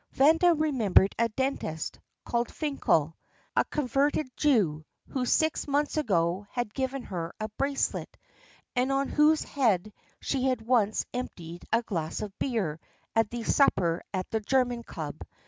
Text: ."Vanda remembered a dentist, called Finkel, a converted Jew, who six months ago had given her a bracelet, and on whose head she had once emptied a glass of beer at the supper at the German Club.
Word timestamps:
."Vanda 0.13 0.55
remembered 0.55 1.13
a 1.19 1.29
dentist, 1.29 1.99
called 2.25 2.51
Finkel, 2.51 3.15
a 3.55 3.63
converted 3.65 4.27
Jew, 4.35 4.83
who 5.09 5.27
six 5.27 5.67
months 5.67 5.95
ago 5.95 6.47
had 6.49 6.73
given 6.73 7.03
her 7.03 7.35
a 7.39 7.49
bracelet, 7.49 8.17
and 8.75 8.91
on 8.91 9.09
whose 9.09 9.43
head 9.43 9.93
she 10.19 10.45
had 10.47 10.63
once 10.63 11.05
emptied 11.13 11.65
a 11.71 11.83
glass 11.83 12.23
of 12.23 12.33
beer 12.39 12.79
at 13.15 13.29
the 13.29 13.43
supper 13.43 14.01
at 14.11 14.27
the 14.31 14.39
German 14.39 14.81
Club. 14.81 15.19